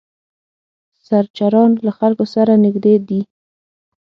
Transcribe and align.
سرچران 1.07 1.71
له 1.85 1.91
خلکو 1.99 2.25
سره 2.35 2.53
نږدې 2.63 2.95
دي. 3.07 3.21